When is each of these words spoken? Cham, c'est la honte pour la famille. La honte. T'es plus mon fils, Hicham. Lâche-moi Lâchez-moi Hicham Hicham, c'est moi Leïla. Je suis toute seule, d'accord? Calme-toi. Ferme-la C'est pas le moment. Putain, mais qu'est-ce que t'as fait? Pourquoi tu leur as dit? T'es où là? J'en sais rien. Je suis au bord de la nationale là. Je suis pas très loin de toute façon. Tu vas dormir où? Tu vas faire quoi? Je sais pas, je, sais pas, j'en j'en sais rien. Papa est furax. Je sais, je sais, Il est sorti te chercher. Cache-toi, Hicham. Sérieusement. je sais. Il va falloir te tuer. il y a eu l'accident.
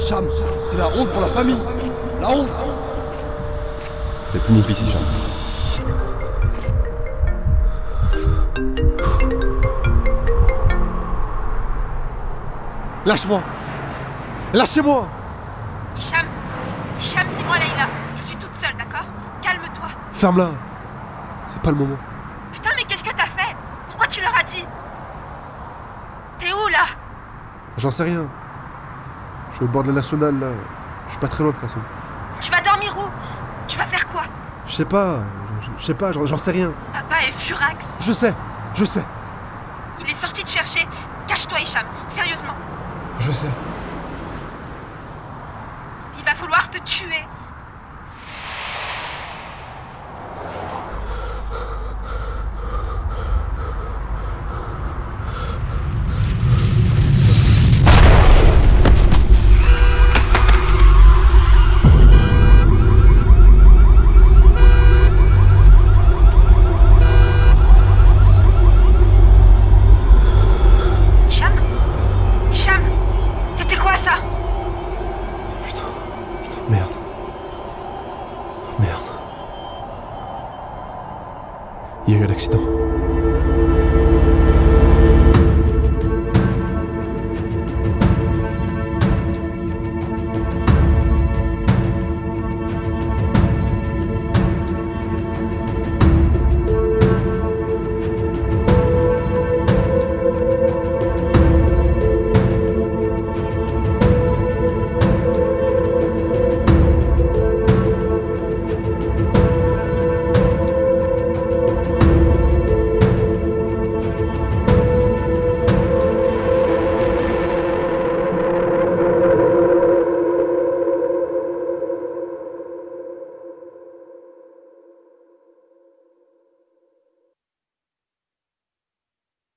Cham, 0.00 0.26
c'est 0.70 0.78
la 0.78 0.86
honte 0.88 1.10
pour 1.10 1.20
la 1.20 1.26
famille. 1.26 1.60
La 2.22 2.30
honte. 2.30 2.48
T'es 4.32 4.38
plus 4.38 4.54
mon 4.54 4.62
fils, 4.62 4.80
Hicham. 4.80 5.02
Lâche-moi 13.04 13.42
Lâchez-moi 14.54 15.06
Hicham 15.98 16.26
Hicham, 17.00 17.26
c'est 17.36 17.44
moi 17.44 17.58
Leïla. 17.58 17.86
Je 18.22 18.26
suis 18.28 18.36
toute 18.36 18.50
seule, 18.62 18.76
d'accord? 18.78 19.06
Calme-toi. 19.42 19.88
Ferme-la 20.14 20.50
C'est 21.46 21.60
pas 21.60 21.70
le 21.70 21.76
moment. 21.76 21.96
Putain, 22.54 22.70
mais 22.74 22.84
qu'est-ce 22.84 23.04
que 23.04 23.14
t'as 23.14 23.26
fait? 23.36 23.54
Pourquoi 23.88 24.06
tu 24.06 24.22
leur 24.22 24.34
as 24.34 24.44
dit? 24.44 24.64
T'es 26.40 26.52
où 26.54 26.68
là? 26.68 26.86
J'en 27.78 27.92
sais 27.92 28.02
rien. 28.02 28.26
Je 29.50 29.56
suis 29.56 29.64
au 29.64 29.68
bord 29.68 29.84
de 29.84 29.88
la 29.88 29.94
nationale 29.94 30.38
là. 30.40 30.48
Je 31.06 31.12
suis 31.12 31.20
pas 31.20 31.28
très 31.28 31.44
loin 31.44 31.52
de 31.52 31.56
toute 31.56 31.62
façon. 31.68 31.78
Tu 32.40 32.50
vas 32.50 32.60
dormir 32.60 32.94
où? 32.98 33.08
Tu 33.68 33.78
vas 33.78 33.86
faire 33.86 34.06
quoi? 34.08 34.24
Je 34.66 34.72
sais 34.72 34.84
pas, 34.84 35.20
je, 35.78 35.82
sais 35.84 35.94
pas, 35.94 36.12
j'en 36.12 36.26
j'en 36.26 36.36
sais 36.36 36.50
rien. 36.50 36.72
Papa 36.92 37.22
est 37.22 37.32
furax. 37.46 37.76
Je 38.00 38.12
sais, 38.12 38.34
je 38.74 38.84
sais, 38.84 39.04
Il 40.00 40.10
est 40.10 40.20
sorti 40.20 40.42
te 40.44 40.50
chercher. 40.50 40.86
Cache-toi, 41.28 41.60
Hicham. 41.60 41.86
Sérieusement. 42.14 42.54
je 43.18 43.32
sais. 43.32 43.48
Il 46.18 46.24
va 46.24 46.34
falloir 46.34 46.68
te 46.70 46.78
tuer. 46.78 47.24
il 82.06 82.14
y 82.14 82.16
a 82.16 82.20
eu 82.20 82.26
l'accident. 82.26 82.60